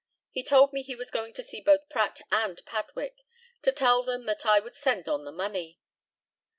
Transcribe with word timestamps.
He 0.31 0.41
told 0.41 0.73
me 0.73 0.81
he 0.81 0.95
was 0.95 1.11
going 1.11 1.31
to 1.33 1.43
see 1.43 1.61
both 1.61 1.87
Pratt 1.87 2.21
and 2.31 2.65
Padwick, 2.65 3.23
to 3.61 3.71
tell 3.71 4.01
them 4.01 4.25
that 4.25 4.47
I 4.47 4.59
would 4.59 4.73
send 4.73 5.07
on 5.07 5.25
the 5.25 5.31
money. 5.31 5.79